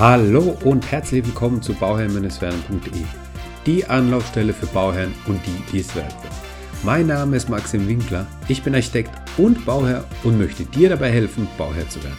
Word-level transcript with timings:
Hallo 0.00 0.56
und 0.64 0.90
herzlich 0.90 1.24
willkommen 1.26 1.60
zu 1.60 1.74
bauherrn-werden.de, 1.74 3.04
die 3.66 3.84
Anlaufstelle 3.84 4.54
für 4.54 4.64
Bauherren 4.68 5.12
und 5.26 5.38
die, 5.44 5.62
die 5.70 5.80
es 5.80 5.94
werden 5.94 6.14
wollen. 6.22 6.32
Mein 6.84 7.08
Name 7.08 7.36
ist 7.36 7.50
Maxim 7.50 7.86
Winkler, 7.86 8.26
ich 8.48 8.62
bin 8.62 8.74
Architekt 8.74 9.10
und 9.36 9.66
Bauherr 9.66 10.08
und 10.24 10.38
möchte 10.38 10.64
dir 10.64 10.88
dabei 10.88 11.10
helfen, 11.10 11.46
Bauherr 11.58 11.86
zu 11.90 12.02
werden. 12.02 12.16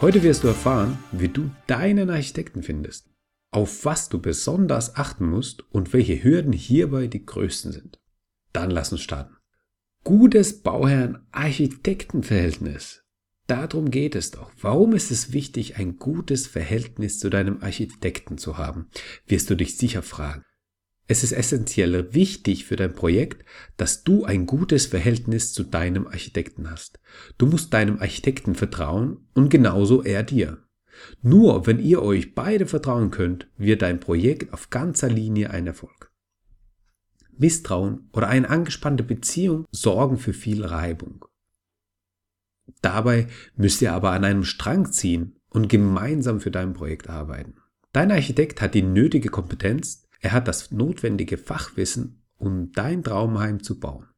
Heute 0.00 0.22
wirst 0.22 0.44
du 0.44 0.46
erfahren, 0.46 0.96
wie 1.10 1.26
du 1.26 1.50
deinen 1.66 2.10
Architekten 2.10 2.62
findest, 2.62 3.10
auf 3.50 3.84
was 3.84 4.08
du 4.08 4.20
besonders 4.20 4.94
achten 4.94 5.28
musst 5.28 5.64
und 5.72 5.92
welche 5.94 6.22
Hürden 6.22 6.52
hierbei 6.52 7.08
die 7.08 7.26
größten 7.26 7.72
sind. 7.72 7.98
Dann 8.52 8.70
lass 8.70 8.92
uns 8.92 9.02
starten. 9.02 9.34
Gutes 10.04 10.62
Bauherrn-Architekten-Verhältnis 10.62 13.03
Darum 13.46 13.90
geht 13.90 14.14
es 14.14 14.30
doch. 14.30 14.50
Warum 14.60 14.94
ist 14.94 15.10
es 15.10 15.32
wichtig, 15.32 15.76
ein 15.76 15.98
gutes 15.98 16.46
Verhältnis 16.46 17.18
zu 17.18 17.28
deinem 17.28 17.62
Architekten 17.62 18.38
zu 18.38 18.56
haben, 18.56 18.88
wirst 19.26 19.50
du 19.50 19.54
dich 19.54 19.76
sicher 19.76 20.02
fragen. 20.02 20.44
Es 21.06 21.22
ist 21.22 21.32
essentiell 21.32 22.14
wichtig 22.14 22.64
für 22.64 22.76
dein 22.76 22.94
Projekt, 22.94 23.44
dass 23.76 24.04
du 24.04 24.24
ein 24.24 24.46
gutes 24.46 24.86
Verhältnis 24.86 25.52
zu 25.52 25.62
deinem 25.62 26.06
Architekten 26.06 26.70
hast. 26.70 26.98
Du 27.36 27.44
musst 27.44 27.74
deinem 27.74 27.98
Architekten 27.98 28.54
vertrauen 28.54 29.28
und 29.34 29.50
genauso 29.50 30.02
er 30.02 30.22
dir. 30.22 30.64
Nur 31.20 31.66
wenn 31.66 31.80
ihr 31.80 32.02
euch 32.02 32.34
beide 32.34 32.64
vertrauen 32.64 33.10
könnt, 33.10 33.48
wird 33.58 33.82
dein 33.82 34.00
Projekt 34.00 34.54
auf 34.54 34.70
ganzer 34.70 35.10
Linie 35.10 35.50
ein 35.50 35.66
Erfolg. 35.66 36.10
Misstrauen 37.36 38.08
oder 38.12 38.28
eine 38.28 38.48
angespannte 38.48 39.02
Beziehung 39.02 39.66
sorgen 39.72 40.16
für 40.16 40.32
viel 40.32 40.64
Reibung. 40.64 41.26
Dabei 42.84 43.28
müsst 43.56 43.80
ihr 43.80 43.94
aber 43.94 44.10
an 44.10 44.24
einem 44.24 44.44
Strang 44.44 44.92
ziehen 44.92 45.36
und 45.48 45.70
gemeinsam 45.70 46.38
für 46.38 46.50
dein 46.50 46.74
Projekt 46.74 47.08
arbeiten. 47.08 47.54
Dein 47.92 48.12
Architekt 48.12 48.60
hat 48.60 48.74
die 48.74 48.82
nötige 48.82 49.30
Kompetenz, 49.30 50.06
er 50.20 50.32
hat 50.32 50.48
das 50.48 50.70
notwendige 50.70 51.38
Fachwissen, 51.38 52.22
um 52.36 52.72
dein 52.72 53.02
Traumheim 53.02 53.62
zu 53.62 53.80
bauen. 53.80 54.08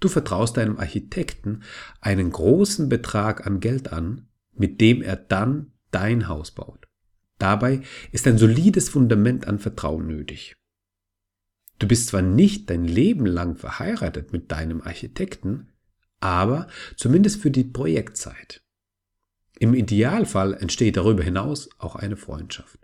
Du 0.00 0.08
vertraust 0.08 0.58
deinem 0.58 0.76
Architekten 0.76 1.62
einen 2.02 2.30
großen 2.30 2.90
Betrag 2.90 3.46
an 3.46 3.58
Geld 3.58 3.90
an, 3.90 4.28
mit 4.52 4.82
dem 4.82 5.00
er 5.00 5.16
dann 5.16 5.72
dein 5.90 6.28
Haus 6.28 6.50
baut. 6.50 6.88
Dabei 7.38 7.80
ist 8.12 8.26
ein 8.26 8.36
solides 8.36 8.90
Fundament 8.90 9.48
an 9.48 9.58
Vertrauen 9.58 10.06
nötig. 10.06 10.56
Du 11.78 11.88
bist 11.88 12.08
zwar 12.08 12.20
nicht 12.20 12.68
dein 12.68 12.84
Leben 12.84 13.24
lang 13.24 13.56
verheiratet 13.56 14.30
mit 14.30 14.52
deinem 14.52 14.82
Architekten, 14.82 15.69
aber 16.20 16.68
zumindest 16.96 17.40
für 17.40 17.50
die 17.50 17.64
Projektzeit. 17.64 18.62
Im 19.58 19.74
Idealfall 19.74 20.54
entsteht 20.54 20.96
darüber 20.96 21.22
hinaus 21.22 21.68
auch 21.78 21.94
eine 21.94 22.16
Freundschaft. 22.16 22.78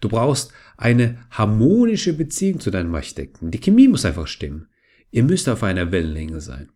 Du 0.00 0.08
brauchst 0.08 0.52
eine 0.78 1.18
harmonische 1.30 2.14
Beziehung 2.14 2.58
zu 2.58 2.70
deinem 2.70 2.94
Architekten. 2.94 3.50
Die 3.50 3.60
Chemie 3.60 3.88
muss 3.88 4.06
einfach 4.06 4.26
stimmen. 4.26 4.68
Ihr 5.10 5.24
müsst 5.24 5.48
auf 5.50 5.62
einer 5.62 5.92
Wellenlänge 5.92 6.40
sein. 6.40 6.70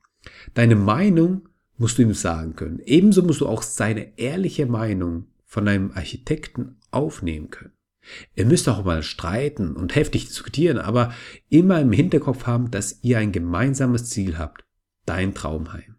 Deine 0.53 0.77
Meinung 0.77 1.48
musst 1.78 1.97
du 1.97 2.03
ihm 2.03 2.12
sagen 2.12 2.55
können. 2.55 2.80
Ebenso 2.80 3.23
musst 3.23 3.41
du 3.41 3.48
auch 3.48 3.62
seine 3.62 4.19
ehrliche 4.19 4.67
Meinung 4.67 5.28
von 5.47 5.64
deinem 5.64 5.91
Architekten 5.92 6.77
aufnehmen 6.91 7.48
können. 7.48 7.73
Ihr 8.34 8.45
müsst 8.45 8.69
auch 8.69 8.84
mal 8.84 9.03
streiten 9.03 9.75
und 9.75 9.95
heftig 9.95 10.27
diskutieren, 10.27 10.78
aber 10.78 11.14
immer 11.48 11.80
im 11.80 11.92
Hinterkopf 11.92 12.47
haben, 12.47 12.70
dass 12.70 13.03
ihr 13.03 13.19
ein 13.19 13.33
gemeinsames 13.33 14.11
Ziel 14.11 14.39
habt. 14.39 14.64
Dein 15.06 15.34
Traumheim. 15.34 15.95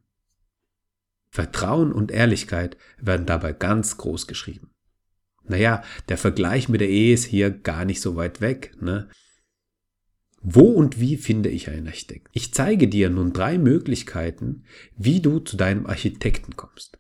Vertrauen 1.38 1.92
und 1.92 2.10
Ehrlichkeit 2.10 2.78
werden 3.00 3.28
dabei 3.28 3.54
ganz 3.54 3.98
groß 3.98 4.26
geschrieben. 4.26 4.72
Naja, 5.44 5.84
der 6.10 6.18
Vergleich 6.18 6.68
mit 6.68 6.82
der 6.82 6.90
Ehe 6.90 7.14
ist 7.14 7.26
hier 7.26 7.52
gar 7.52 7.86
nicht 7.86 8.02
so 8.02 8.16
weit 8.16 8.42
weg. 8.42 8.76
Ne? 8.82 9.08
Wo 10.42 10.64
und 10.64 11.00
wie 11.00 11.16
finde 11.16 11.50
ich 11.50 11.70
einen 11.70 11.86
Architekt? 11.86 12.30
Ich 12.34 12.56
zeige 12.56 12.88
dir 12.88 13.12
nun 13.12 13.34
drei 13.34 13.60
Möglichkeiten, 13.60 14.64
wie 14.96 15.22
du 15.22 15.38
zu 15.38 15.58
deinem 15.58 15.86
Architekten 15.86 16.56
kommst. 16.56 16.98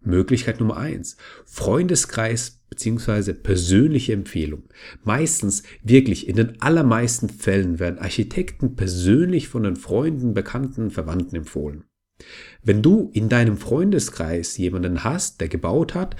Möglichkeit 0.00 0.58
Nummer 0.58 0.78
eins: 0.78 1.18
Freundeskreis 1.44 2.62
bzw. 2.70 3.34
persönliche 3.34 4.14
Empfehlung. 4.14 4.70
Meistens, 5.04 5.64
wirklich 5.82 6.28
in 6.28 6.36
den 6.36 6.62
allermeisten 6.62 7.28
Fällen 7.28 7.78
werden 7.78 7.98
Architekten 7.98 8.74
persönlich 8.74 9.48
von 9.48 9.64
den 9.64 9.76
Freunden, 9.76 10.32
Bekannten, 10.32 10.90
Verwandten 10.90 11.36
empfohlen. 11.36 11.84
Wenn 12.62 12.82
du 12.82 13.10
in 13.12 13.28
deinem 13.28 13.56
Freundeskreis 13.56 14.56
jemanden 14.56 15.04
hast, 15.04 15.40
der 15.40 15.48
gebaut 15.48 15.94
hat, 15.94 16.16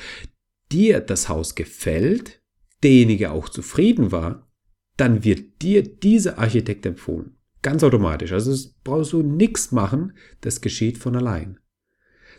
dir 0.70 1.00
das 1.00 1.28
Haus 1.28 1.54
gefällt, 1.54 2.42
derjenige 2.82 3.32
auch 3.32 3.48
zufrieden 3.48 4.12
war, 4.12 4.48
dann 4.96 5.24
wird 5.24 5.62
dir 5.62 5.82
dieser 5.82 6.38
Architekt 6.38 6.86
empfohlen. 6.86 7.36
Ganz 7.62 7.82
automatisch. 7.82 8.32
Also 8.32 8.70
brauchst 8.84 9.12
du 9.12 9.22
nichts 9.22 9.72
machen, 9.72 10.12
das 10.40 10.60
geschieht 10.60 10.98
von 10.98 11.16
allein. 11.16 11.58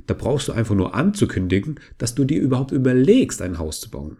Da 0.08 0.14
brauchst 0.14 0.48
du 0.48 0.53
einfach 0.53 0.75
nur 0.75 0.94
anzukündigen, 0.94 1.80
dass 1.98 2.16
du 2.16 2.24
dir 2.24 2.40
überhaupt 2.40 2.72
überlegst, 2.72 3.42
ein 3.42 3.58
Haus 3.58 3.81
zu 3.81 3.90
bauen. 3.90 4.18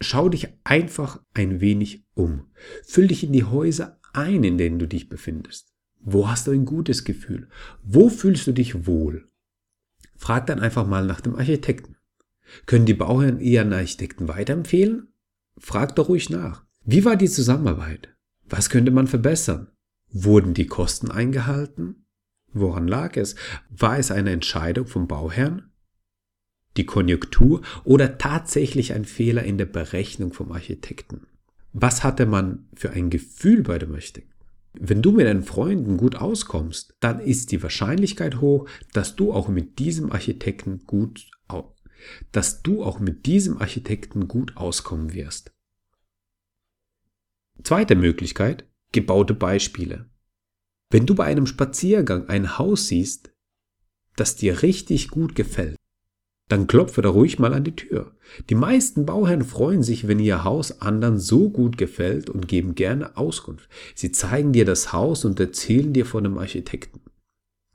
Schau 0.00 0.28
dich 0.28 0.48
einfach 0.64 1.22
ein 1.32 1.60
wenig 1.60 2.04
um. 2.14 2.50
Füll 2.84 3.06
dich 3.06 3.22
in 3.22 3.32
die 3.32 3.44
Häuser 3.44 4.00
ein, 4.12 4.42
in 4.42 4.58
denen 4.58 4.80
du 4.80 4.88
dich 4.88 5.08
befindest. 5.08 5.71
Wo 6.04 6.28
hast 6.28 6.46
du 6.46 6.50
ein 6.50 6.64
gutes 6.64 7.04
Gefühl? 7.04 7.48
Wo 7.82 8.08
fühlst 8.08 8.46
du 8.46 8.52
dich 8.52 8.86
wohl? 8.86 9.28
Frag 10.16 10.46
dann 10.46 10.60
einfach 10.60 10.86
mal 10.86 11.06
nach 11.06 11.20
dem 11.20 11.36
Architekten. 11.36 11.96
Können 12.66 12.86
die 12.86 12.94
Bauherren 12.94 13.40
ihren 13.40 13.72
Architekten 13.72 14.28
weiterempfehlen? 14.28 15.08
Frag 15.58 15.94
doch 15.96 16.08
ruhig 16.08 16.28
nach. 16.28 16.64
Wie 16.84 17.04
war 17.04 17.16
die 17.16 17.28
Zusammenarbeit? 17.28 18.14
Was 18.48 18.68
könnte 18.68 18.90
man 18.90 19.06
verbessern? 19.06 19.68
Wurden 20.10 20.54
die 20.54 20.66
Kosten 20.66 21.10
eingehalten? 21.10 22.04
Woran 22.52 22.86
lag 22.88 23.16
es? 23.16 23.36
War 23.70 23.98
es 23.98 24.10
eine 24.10 24.30
Entscheidung 24.30 24.86
vom 24.86 25.06
Bauherrn? 25.06 25.70
Die 26.76 26.84
Konjunktur 26.86 27.62
oder 27.84 28.18
tatsächlich 28.18 28.92
ein 28.92 29.04
Fehler 29.04 29.44
in 29.44 29.56
der 29.56 29.66
Berechnung 29.66 30.32
vom 30.32 30.52
Architekten? 30.52 31.26
Was 31.72 32.04
hatte 32.04 32.26
man 32.26 32.68
für 32.74 32.90
ein 32.90 33.08
Gefühl 33.08 33.62
bei 33.62 33.78
dem 33.78 33.94
Architekten? 33.94 34.31
Wenn 34.74 35.02
du 35.02 35.12
mit 35.12 35.26
deinen 35.26 35.42
Freunden 35.42 35.98
gut 35.98 36.16
auskommst, 36.16 36.94
dann 37.00 37.20
ist 37.20 37.52
die 37.52 37.62
Wahrscheinlichkeit 37.62 38.40
hoch, 38.40 38.68
dass 38.92 39.16
du 39.16 39.32
auch 39.32 39.48
mit 39.48 39.78
diesem 39.78 40.12
Architekten 40.12 40.84
gut, 40.86 41.30
dass 42.32 42.62
du 42.62 42.82
auch 42.82 42.98
mit 42.98 43.26
diesem 43.26 43.58
Architekten 43.58 44.28
gut 44.28 44.56
auskommen 44.56 45.12
wirst. 45.12 45.52
Zweite 47.62 47.94
Möglichkeit, 47.94 48.68
gebaute 48.92 49.34
Beispiele. 49.34 50.10
Wenn 50.90 51.06
du 51.06 51.14
bei 51.14 51.24
einem 51.24 51.46
Spaziergang 51.46 52.28
ein 52.28 52.58
Haus 52.58 52.88
siehst, 52.88 53.32
das 54.16 54.36
dir 54.36 54.62
richtig 54.62 55.08
gut 55.08 55.34
gefällt, 55.34 55.76
dann 56.52 56.66
klopfe 56.66 57.00
da 57.00 57.08
ruhig 57.08 57.38
mal 57.38 57.54
an 57.54 57.64
die 57.64 57.74
Tür. 57.74 58.12
Die 58.50 58.54
meisten 58.54 59.06
Bauherren 59.06 59.42
freuen 59.42 59.82
sich, 59.82 60.06
wenn 60.06 60.18
ihr 60.18 60.44
Haus 60.44 60.82
anderen 60.82 61.18
so 61.18 61.48
gut 61.48 61.78
gefällt 61.78 62.28
und 62.28 62.46
geben 62.46 62.74
gerne 62.74 63.16
Auskunft. 63.16 63.70
Sie 63.94 64.12
zeigen 64.12 64.52
dir 64.52 64.66
das 64.66 64.92
Haus 64.92 65.24
und 65.24 65.40
erzählen 65.40 65.94
dir 65.94 66.04
von 66.04 66.24
dem 66.24 66.36
Architekten. 66.36 67.00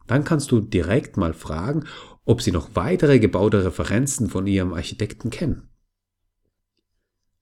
Dann 0.06 0.24
kannst 0.24 0.52
du 0.52 0.60
direkt 0.60 1.18
mal 1.18 1.34
fragen, 1.34 1.86
ob 2.24 2.44
sie 2.44 2.52
noch 2.52 2.76
weitere 2.76 3.18
gebaute 3.18 3.66
Referenzen 3.66 4.30
von 4.30 4.46
ihrem 4.46 4.74
Architekten 4.74 5.32
kennen. 5.32 5.70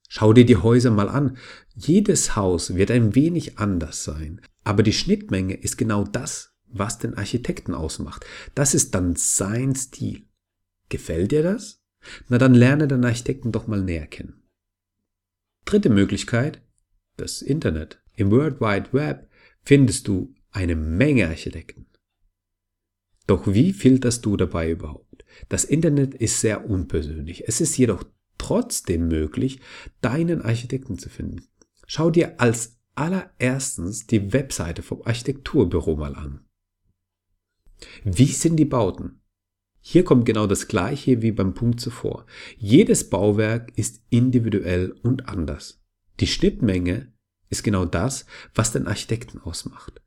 Schau 0.07 0.31
dir 0.31 0.45
die 0.45 0.55
Häuser 0.55 0.91
mal 0.91 1.09
an. 1.09 1.35
Jedes 1.75 2.37
Haus 2.37 2.75
wird 2.75 2.91
ein 2.91 3.13
wenig 3.13 3.59
anders 3.59 4.05
sein, 4.05 4.39
aber 4.63 4.83
die 4.83 4.93
Schnittmenge 4.93 5.55
ist 5.55 5.77
genau 5.77 6.05
das, 6.05 6.53
was 6.67 6.97
den 6.97 7.15
Architekten 7.15 7.73
ausmacht. 7.73 8.25
Das 8.53 8.73
ist 8.73 8.95
dann 8.95 9.17
sein 9.17 9.75
Stil. 9.75 10.23
Gefällt 10.89 11.31
dir 11.31 11.43
das? 11.43 11.81
Na 12.29 12.37
dann 12.37 12.53
lerne 12.53 12.87
den 12.87 13.03
Architekten 13.03 13.51
doch 13.51 13.67
mal 13.67 13.81
näher 13.81 14.07
kennen. 14.07 14.43
Dritte 15.65 15.89
Möglichkeit, 15.89 16.61
das 17.17 17.41
Internet. 17.41 18.01
Im 18.15 18.31
World 18.31 18.61
Wide 18.61 18.93
Web 18.93 19.29
findest 19.63 20.07
du 20.07 20.33
eine 20.51 20.75
Menge 20.75 21.27
Architekten. 21.27 21.87
Doch 23.27 23.47
wie 23.47 23.73
filterst 23.73 24.25
du 24.25 24.37
dabei 24.37 24.71
überhaupt? 24.71 25.25
Das 25.49 25.63
Internet 25.63 26.13
ist 26.13 26.39
sehr 26.39 26.69
unpersönlich. 26.69 27.47
Es 27.47 27.59
ist 27.59 27.77
jedoch 27.77 28.03
trotzdem 28.37 29.07
möglich, 29.07 29.59
deinen 30.01 30.41
Architekten 30.41 30.99
zu 30.99 31.09
finden. 31.09 31.47
Schau 31.87 32.11
dir 32.11 32.39
als 32.39 32.77
allererstens 32.93 34.07
die 34.07 34.31
Webseite 34.31 34.83
vom 34.83 35.01
Architekturbüro 35.03 35.95
mal 35.95 36.15
an. 36.15 36.45
Wie 38.03 38.27
sind 38.27 38.57
die 38.57 38.65
Bauten? 38.65 39.21
Hier 39.87 40.03
kommt 40.03 40.25
genau 40.25 40.47
das 40.47 40.67
gleiche 40.67 41.21
wie 41.21 41.31
beim 41.31 41.53
Punkt 41.53 41.79
zuvor. 41.79 42.25
Jedes 42.57 43.07
Bauwerk 43.07 43.71
ist 43.77 44.01
individuell 44.09 44.95
und 45.03 45.29
anders. 45.29 45.79
Die 46.19 46.25
Schnittmenge 46.25 47.13
ist 47.51 47.63
genau 47.63 47.85
das, 47.85 48.25
was 48.55 48.71
den 48.71 48.87
Architekten 48.87 49.37
ausmacht. 49.37 50.01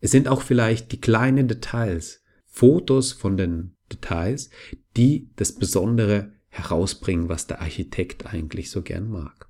Es 0.00 0.10
sind 0.10 0.26
auch 0.26 0.42
vielleicht 0.42 0.90
die 0.90 1.00
kleinen 1.00 1.46
Details, 1.46 2.24
Fotos 2.46 3.12
von 3.12 3.36
den 3.36 3.76
Details, 3.92 4.50
die 4.96 5.30
das 5.36 5.52
Besondere 5.52 6.32
herausbringen, 6.48 7.28
was 7.28 7.46
der 7.46 7.60
Architekt 7.60 8.26
eigentlich 8.26 8.72
so 8.72 8.82
gern 8.82 9.08
mag. 9.08 9.48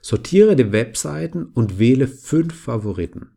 Sortiere 0.00 0.56
die 0.56 0.72
Webseiten 0.72 1.44
und 1.44 1.78
wähle 1.78 2.08
fünf 2.08 2.60
Favoriten. 2.60 3.36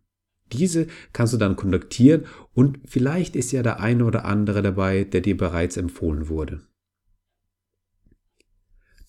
Diese 0.53 0.87
kannst 1.13 1.33
du 1.33 1.37
dann 1.37 1.55
kontaktieren 1.55 2.25
und 2.53 2.79
vielleicht 2.85 3.35
ist 3.35 3.51
ja 3.51 3.63
der 3.63 3.79
eine 3.79 4.05
oder 4.05 4.25
andere 4.25 4.61
dabei, 4.61 5.03
der 5.03 5.21
dir 5.21 5.37
bereits 5.37 5.77
empfohlen 5.77 6.29
wurde. 6.29 6.61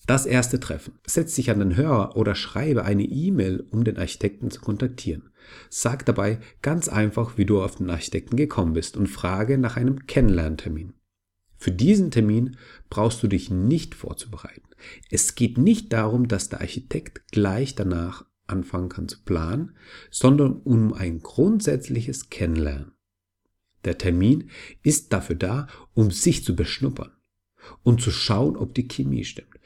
Das 0.09 0.25
erste 0.25 0.59
Treffen. 0.59 0.93
Setz 1.05 1.35
dich 1.35 1.51
an 1.51 1.59
den 1.59 1.75
Hörer 1.75 2.17
oder 2.17 2.33
schreibe 2.33 2.83
eine 2.83 3.03
E-Mail, 3.03 3.63
um 3.69 3.83
den 3.83 3.97
Architekten 3.97 4.49
zu 4.49 4.59
kontaktieren. 4.59 5.29
Sag 5.69 6.03
dabei 6.05 6.39
ganz 6.63 6.89
einfach, 6.89 7.37
wie 7.37 7.45
du 7.45 7.61
auf 7.61 7.75
den 7.75 7.91
Architekten 7.91 8.35
gekommen 8.35 8.73
bist 8.73 8.97
und 8.97 9.05
frage 9.05 9.59
nach 9.59 9.77
einem 9.77 10.07
Kennenlerntermin. 10.07 10.93
Für 11.57 11.71
diesen 11.71 12.09
Termin 12.09 12.57
brauchst 12.89 13.21
du 13.21 13.27
dich 13.27 13.51
nicht 13.51 13.93
vorzubereiten. 13.93 14.69
Es 15.11 15.35
geht 15.35 15.57
nicht 15.57 15.93
darum, 15.93 16.27
dass 16.27 16.49
der 16.49 16.61
Architekt 16.61 17.31
gleich 17.31 17.75
danach 17.75 18.25
anfangen 18.49 18.89
kann 18.89 19.07
zu 19.07 19.21
planen, 19.23 19.75
sondern 20.09 20.53
um 20.53 20.93
ein 20.93 21.21
grundsätzliches 21.21 22.29
Kennenlernen. 22.29 22.91
Der 23.85 23.97
Termin 23.97 24.49
ist 24.83 25.13
dafür 25.13 25.35
da, 25.35 25.67
um 25.93 26.11
sich 26.11 26.43
zu 26.43 26.55
beschnuppern 26.55 27.11
und 27.83 28.01
zu 28.01 28.11
schauen, 28.11 28.57
ob 28.57 28.73
die 28.73 28.87
Chemie 28.87 29.23
stimmt. 29.23 29.59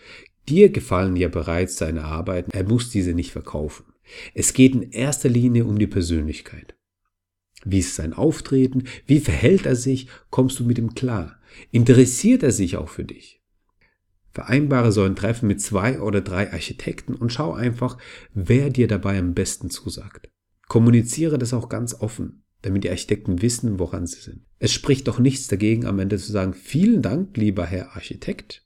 Dir 0.49 0.69
gefallen 0.69 1.15
ja 1.15 1.29
bereits 1.29 1.77
seine 1.77 2.03
Arbeiten, 2.03 2.51
er 2.51 2.63
muss 2.63 2.89
diese 2.89 3.13
nicht 3.13 3.31
verkaufen. 3.31 3.85
Es 4.33 4.53
geht 4.53 4.75
in 4.75 4.91
erster 4.91 5.29
Linie 5.29 5.65
um 5.65 5.79
die 5.79 5.87
Persönlichkeit. 5.87 6.75
Wie 7.63 7.79
ist 7.79 7.95
sein 7.95 8.13
Auftreten? 8.13 8.83
Wie 9.05 9.19
verhält 9.19 9.65
er 9.65 9.77
sich? 9.77 10.07
Kommst 10.29 10.59
du 10.59 10.65
mit 10.65 10.77
ihm 10.77 10.93
klar? 10.95 11.39
Interessiert 11.71 12.43
er 12.43 12.51
sich 12.51 12.75
auch 12.75 12.89
für 12.89 13.05
dich? 13.05 13.42
Vereinbare 14.33 14.91
so 14.91 15.03
ein 15.03 15.15
Treffen 15.15 15.47
mit 15.47 15.61
zwei 15.61 16.01
oder 16.01 16.21
drei 16.21 16.51
Architekten 16.51 17.13
und 17.13 17.31
schau 17.31 17.53
einfach, 17.53 17.97
wer 18.33 18.69
dir 18.69 18.87
dabei 18.87 19.19
am 19.19 19.33
besten 19.33 19.69
zusagt. 19.69 20.29
Kommuniziere 20.67 21.37
das 21.37 21.53
auch 21.53 21.69
ganz 21.69 21.93
offen, 21.93 22.43
damit 22.63 22.83
die 22.83 22.89
Architekten 22.89 23.41
wissen, 23.41 23.77
woran 23.77 24.07
sie 24.07 24.21
sind. 24.21 24.41
Es 24.57 24.71
spricht 24.71 25.07
doch 25.07 25.19
nichts 25.19 25.47
dagegen, 25.47 25.85
am 25.85 25.99
Ende 25.99 26.17
zu 26.17 26.31
sagen, 26.31 26.53
vielen 26.53 27.01
Dank, 27.03 27.37
lieber 27.37 27.65
Herr 27.65 27.95
Architekt. 27.95 28.65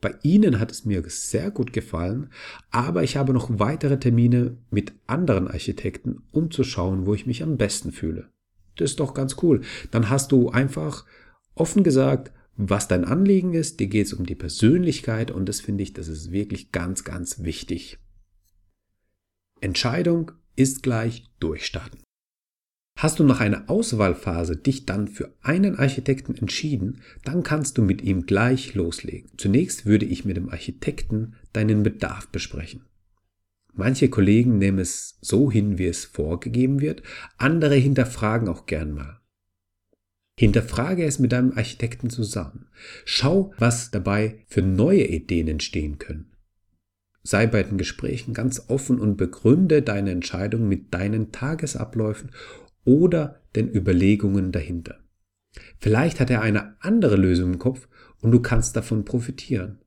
Bei 0.00 0.14
Ihnen 0.22 0.60
hat 0.60 0.70
es 0.70 0.84
mir 0.84 1.02
sehr 1.08 1.50
gut 1.50 1.72
gefallen, 1.72 2.30
aber 2.70 3.02
ich 3.02 3.16
habe 3.16 3.32
noch 3.32 3.58
weitere 3.58 3.98
Termine 3.98 4.56
mit 4.70 4.92
anderen 5.06 5.48
Architekten, 5.48 6.22
um 6.30 6.50
zu 6.50 6.62
schauen, 6.62 7.04
wo 7.04 7.14
ich 7.14 7.26
mich 7.26 7.42
am 7.42 7.56
besten 7.56 7.90
fühle. 7.90 8.30
Das 8.76 8.90
ist 8.90 9.00
doch 9.00 9.12
ganz 9.12 9.36
cool. 9.42 9.62
Dann 9.90 10.08
hast 10.08 10.30
du 10.30 10.50
einfach 10.50 11.04
offen 11.54 11.82
gesagt, 11.82 12.32
was 12.58 12.88
dein 12.88 13.04
Anliegen 13.04 13.54
ist. 13.54 13.80
Dir 13.80 13.86
geht 13.86 14.06
es 14.06 14.12
um 14.12 14.26
die 14.26 14.34
Persönlichkeit 14.34 15.30
und 15.30 15.48
das 15.48 15.60
finde 15.60 15.84
ich, 15.84 15.94
das 15.94 16.08
ist 16.08 16.32
wirklich 16.32 16.72
ganz, 16.72 17.04
ganz 17.04 17.42
wichtig. 17.44 17.98
Entscheidung 19.60 20.32
ist 20.56 20.82
gleich 20.82 21.24
durchstarten. 21.40 22.00
Hast 22.98 23.20
du 23.20 23.24
nach 23.24 23.38
einer 23.38 23.70
Auswahlphase 23.70 24.56
dich 24.56 24.84
dann 24.84 25.06
für 25.06 25.32
einen 25.40 25.76
Architekten 25.76 26.34
entschieden, 26.34 27.00
dann 27.24 27.44
kannst 27.44 27.78
du 27.78 27.82
mit 27.82 28.02
ihm 28.02 28.26
gleich 28.26 28.74
loslegen. 28.74 29.30
Zunächst 29.36 29.86
würde 29.86 30.04
ich 30.04 30.24
mit 30.24 30.36
dem 30.36 30.48
Architekten 30.48 31.36
deinen 31.52 31.84
Bedarf 31.84 32.26
besprechen. 32.28 32.86
Manche 33.72 34.08
Kollegen 34.08 34.58
nehmen 34.58 34.80
es 34.80 35.16
so 35.20 35.48
hin, 35.48 35.78
wie 35.78 35.86
es 35.86 36.04
vorgegeben 36.06 36.80
wird, 36.80 37.04
andere 37.36 37.76
hinterfragen 37.76 38.48
auch 38.48 38.66
gern 38.66 38.92
mal. 38.92 39.17
Hinterfrage 40.38 41.04
es 41.04 41.18
mit 41.18 41.32
deinem 41.32 41.50
Architekten 41.58 42.10
zusammen. 42.10 42.68
Schau, 43.04 43.52
was 43.58 43.90
dabei 43.90 44.44
für 44.46 44.62
neue 44.62 45.04
Ideen 45.04 45.48
entstehen 45.48 45.98
können. 45.98 46.30
Sei 47.24 47.48
bei 47.48 47.64
den 47.64 47.76
Gesprächen 47.76 48.34
ganz 48.34 48.62
offen 48.68 49.00
und 49.00 49.16
begründe 49.16 49.82
deine 49.82 50.12
Entscheidung 50.12 50.68
mit 50.68 50.94
deinen 50.94 51.32
Tagesabläufen 51.32 52.30
oder 52.84 53.40
den 53.56 53.68
Überlegungen 53.68 54.52
dahinter. 54.52 55.00
Vielleicht 55.80 56.20
hat 56.20 56.30
er 56.30 56.40
eine 56.40 56.76
andere 56.84 57.16
Lösung 57.16 57.54
im 57.54 57.58
Kopf 57.58 57.88
und 58.20 58.30
du 58.30 58.38
kannst 58.38 58.76
davon 58.76 59.04
profitieren. 59.04 59.80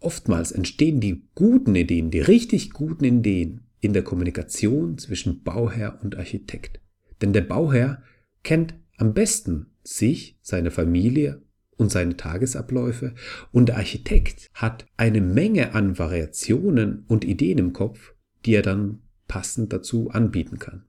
Oftmals 0.00 0.52
entstehen 0.52 1.00
die 1.00 1.28
guten 1.34 1.74
Ideen, 1.74 2.10
die 2.10 2.20
richtig 2.20 2.70
guten 2.70 3.04
Ideen 3.04 3.66
in 3.80 3.92
der 3.92 4.04
Kommunikation 4.04 4.96
zwischen 4.96 5.42
Bauherr 5.42 5.98
und 6.02 6.16
Architekt. 6.16 6.80
Denn 7.20 7.34
der 7.34 7.42
Bauherr 7.42 8.02
kennt 8.42 8.74
am 8.96 9.12
besten 9.12 9.66
sich, 9.88 10.38
seine 10.42 10.70
Familie 10.70 11.42
und 11.76 11.90
seine 11.90 12.16
Tagesabläufe 12.16 13.14
und 13.52 13.70
der 13.70 13.76
Architekt 13.76 14.50
hat 14.54 14.86
eine 14.96 15.20
Menge 15.20 15.74
an 15.74 15.98
Variationen 15.98 17.04
und 17.08 17.24
Ideen 17.24 17.58
im 17.58 17.72
Kopf, 17.72 18.14
die 18.44 18.54
er 18.54 18.62
dann 18.62 19.00
passend 19.28 19.72
dazu 19.72 20.10
anbieten 20.10 20.58
kann. 20.58 20.84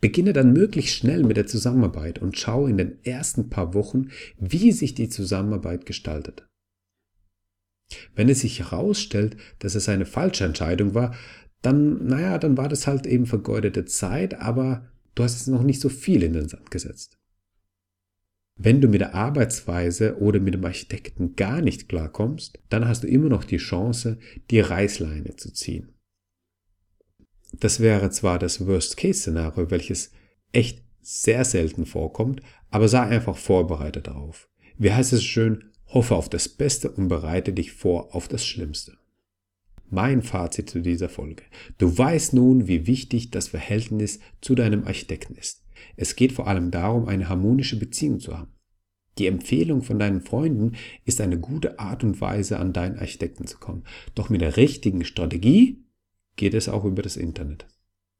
Beginne 0.00 0.32
dann 0.32 0.52
möglichst 0.52 0.96
schnell 0.96 1.22
mit 1.22 1.36
der 1.36 1.46
Zusammenarbeit 1.46 2.18
und 2.18 2.36
schau 2.36 2.66
in 2.66 2.76
den 2.76 3.04
ersten 3.04 3.50
paar 3.50 3.72
Wochen, 3.74 4.08
wie 4.38 4.72
sich 4.72 4.94
die 4.94 5.08
Zusammenarbeit 5.08 5.86
gestaltet. 5.86 6.48
Wenn 8.16 8.28
es 8.28 8.40
sich 8.40 8.58
herausstellt, 8.58 9.36
dass 9.60 9.74
es 9.74 9.88
eine 9.88 10.06
falsche 10.06 10.44
Entscheidung 10.44 10.94
war, 10.94 11.14
dann, 11.60 12.06
naja, 12.06 12.38
dann 12.38 12.56
war 12.56 12.68
das 12.68 12.88
halt 12.88 13.06
eben 13.06 13.26
vergeudete 13.26 13.84
Zeit, 13.84 14.34
aber 14.40 14.90
du 15.14 15.22
hast 15.22 15.34
jetzt 15.34 15.48
noch 15.48 15.62
nicht 15.62 15.80
so 15.80 15.88
viel 15.88 16.24
in 16.24 16.32
den 16.32 16.48
Sand 16.48 16.70
gesetzt. 16.72 17.21
Wenn 18.64 18.80
du 18.80 18.86
mit 18.86 19.00
der 19.00 19.16
Arbeitsweise 19.16 20.18
oder 20.18 20.38
mit 20.38 20.54
dem 20.54 20.64
Architekten 20.64 21.34
gar 21.34 21.60
nicht 21.60 21.88
klarkommst, 21.88 22.60
dann 22.68 22.86
hast 22.86 23.02
du 23.02 23.08
immer 23.08 23.28
noch 23.28 23.42
die 23.42 23.56
Chance, 23.56 24.18
die 24.52 24.60
Reißleine 24.60 25.34
zu 25.34 25.52
ziehen. 25.52 25.88
Das 27.54 27.80
wäre 27.80 28.10
zwar 28.10 28.38
das 28.38 28.64
Worst-Case-Szenario, 28.64 29.72
welches 29.72 30.12
echt 30.52 30.84
sehr 31.00 31.44
selten 31.44 31.86
vorkommt, 31.86 32.40
aber 32.70 32.86
sei 32.86 33.00
einfach 33.00 33.36
vorbereitet 33.36 34.06
darauf. 34.06 34.48
Wie 34.78 34.92
heißt 34.92 35.12
es 35.12 35.24
schön, 35.24 35.64
hoffe 35.88 36.14
auf 36.14 36.28
das 36.28 36.48
Beste 36.48 36.88
und 36.88 37.08
bereite 37.08 37.52
dich 37.52 37.72
vor 37.72 38.14
auf 38.14 38.28
das 38.28 38.46
Schlimmste. 38.46 38.96
Mein 39.94 40.22
Fazit 40.22 40.70
zu 40.70 40.80
dieser 40.80 41.10
Folge. 41.10 41.42
Du 41.76 41.98
weißt 41.98 42.32
nun, 42.32 42.66
wie 42.66 42.86
wichtig 42.86 43.30
das 43.30 43.48
Verhältnis 43.48 44.20
zu 44.40 44.54
deinem 44.54 44.84
Architekten 44.84 45.34
ist. 45.34 45.66
Es 45.96 46.16
geht 46.16 46.32
vor 46.32 46.46
allem 46.46 46.70
darum, 46.70 47.08
eine 47.08 47.28
harmonische 47.28 47.78
Beziehung 47.78 48.18
zu 48.18 48.38
haben. 48.38 48.54
Die 49.18 49.26
Empfehlung 49.26 49.82
von 49.82 49.98
deinen 49.98 50.22
Freunden 50.22 50.76
ist 51.04 51.20
eine 51.20 51.38
gute 51.38 51.78
Art 51.78 52.04
und 52.04 52.22
Weise, 52.22 52.58
an 52.58 52.72
deinen 52.72 52.98
Architekten 52.98 53.46
zu 53.46 53.58
kommen. 53.58 53.84
Doch 54.14 54.30
mit 54.30 54.40
der 54.40 54.56
richtigen 54.56 55.04
Strategie 55.04 55.84
geht 56.36 56.54
es 56.54 56.70
auch 56.70 56.86
über 56.86 57.02
das 57.02 57.18
Internet. 57.18 57.66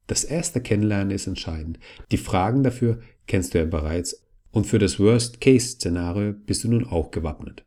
Das 0.05 0.23
erste 0.23 0.61
Kennenlernen 0.61 1.09
ist 1.09 1.25
entscheidend. 1.25 1.79
Die 2.11 2.17
Fragen 2.17 2.61
dafür 2.61 2.99
kennst 3.25 3.55
du 3.55 3.57
ja 3.57 3.65
bereits 3.65 4.23
und 4.51 4.67
für 4.67 4.77
das 4.77 4.99
Worst-Case-Szenario 4.99 6.33
bist 6.33 6.65
du 6.65 6.69
nun 6.69 6.85
auch 6.85 7.09
gewappnet. 7.09 7.65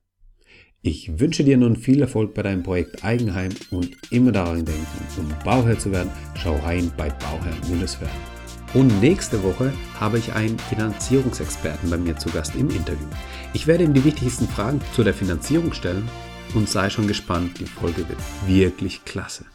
Ich 0.82 1.18
wünsche 1.18 1.42
dir 1.42 1.56
nun 1.56 1.76
viel 1.76 2.00
Erfolg 2.00 2.34
bei 2.34 2.42
deinem 2.42 2.62
Projekt 2.62 3.04
Eigenheim 3.04 3.50
und 3.70 3.96
immer 4.10 4.30
daran 4.30 4.64
denken, 4.64 4.86
um 5.18 5.28
Bauherr 5.44 5.78
zu 5.78 5.90
werden, 5.90 6.10
schau 6.36 6.56
rein 6.58 6.92
bei 6.96 7.08
Bauherr-werden. 7.08 8.36
Und 8.74 9.00
nächste 9.00 9.42
Woche 9.42 9.72
habe 9.98 10.18
ich 10.18 10.32
einen 10.32 10.58
Finanzierungsexperten 10.58 11.90
bei 11.90 11.96
mir 11.96 12.16
zu 12.16 12.30
Gast 12.30 12.54
im 12.54 12.70
Interview. 12.70 13.06
Ich 13.52 13.66
werde 13.66 13.84
ihm 13.84 13.94
die 13.94 14.04
wichtigsten 14.04 14.46
Fragen 14.46 14.80
zu 14.94 15.02
der 15.02 15.14
Finanzierung 15.14 15.72
stellen 15.72 16.08
und 16.54 16.68
sei 16.68 16.90
schon 16.90 17.06
gespannt, 17.06 17.58
die 17.58 17.64
Folge 17.64 18.08
wird 18.08 18.18
wirklich 18.46 19.04
klasse. 19.04 19.46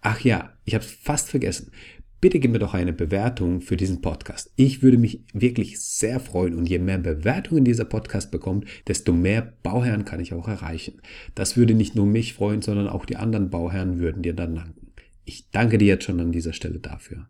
Ach 0.00 0.20
ja, 0.20 0.52
ich 0.64 0.74
habe 0.74 0.84
es 0.84 0.90
fast 0.90 1.28
vergessen 1.28 1.72
bitte 2.20 2.40
gib 2.40 2.52
mir 2.52 2.58
doch 2.58 2.74
eine 2.74 2.92
Bewertung 2.92 3.60
für 3.60 3.76
diesen 3.76 4.00
Podcast. 4.00 4.52
Ich 4.56 4.82
würde 4.82 4.98
mich 4.98 5.24
wirklich 5.32 5.80
sehr 5.80 6.20
freuen 6.20 6.54
und 6.54 6.68
je 6.68 6.78
mehr 6.78 6.98
Bewertungen 6.98 7.64
dieser 7.64 7.84
Podcast 7.84 8.30
bekommt, 8.30 8.66
desto 8.86 9.12
mehr 9.12 9.54
Bauherren 9.62 10.04
kann 10.04 10.20
ich 10.20 10.34
auch 10.34 10.48
erreichen. 10.48 11.00
Das 11.34 11.56
würde 11.56 11.74
nicht 11.74 11.94
nur 11.94 12.06
mich 12.06 12.34
freuen, 12.34 12.62
sondern 12.62 12.88
auch 12.88 13.04
die 13.04 13.16
anderen 13.16 13.50
Bauherren 13.50 13.98
würden 13.98 14.22
dir 14.22 14.34
dann 14.34 14.56
danken. 14.56 14.92
Ich 15.24 15.50
danke 15.50 15.78
dir 15.78 15.86
jetzt 15.86 16.04
schon 16.04 16.20
an 16.20 16.32
dieser 16.32 16.52
Stelle 16.52 16.78
dafür. 16.78 17.28